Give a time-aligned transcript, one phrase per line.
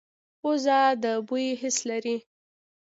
[0.39, 2.17] پوزه د بوی حس لري